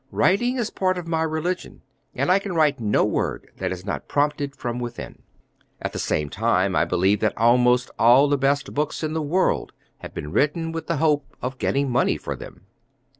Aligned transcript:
"Writing 0.09 0.57
is 0.57 0.71
part 0.71 0.97
of 0.97 1.05
my 1.07 1.21
religion, 1.21 1.83
and 2.15 2.31
I 2.31 2.39
can 2.39 2.55
write 2.55 2.79
no 2.79 3.05
word 3.05 3.51
that 3.57 3.71
is 3.71 3.85
not 3.85 4.07
prompted 4.07 4.55
from 4.55 4.79
within. 4.79 5.21
At 5.79 5.93
the 5.93 5.99
same 5.99 6.27
time 6.27 6.75
I 6.75 6.85
believe 6.85 7.19
that 7.19 7.37
almost 7.37 7.91
all 7.99 8.27
the 8.27 8.35
best 8.35 8.73
books 8.73 9.03
in 9.03 9.13
the 9.13 9.21
world 9.21 9.73
have 9.99 10.15
been 10.15 10.31
written 10.31 10.71
with 10.71 10.87
the 10.87 10.97
hope 10.97 11.37
of 11.39 11.59
getting 11.59 11.91
money 11.91 12.17
for 12.17 12.35
them." 12.35 12.65